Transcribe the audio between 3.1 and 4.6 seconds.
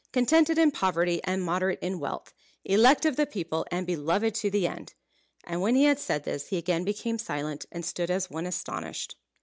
the people, and beloved to